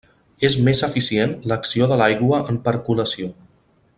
És 0.47 0.55
més 0.67 0.79
eficient 0.87 1.35
l'acció 1.51 1.89
de 1.93 2.01
l'aigua 2.03 2.41
en 2.55 2.61
percolació. 2.69 3.33